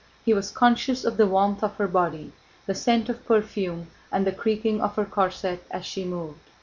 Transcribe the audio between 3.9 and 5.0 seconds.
and the creaking of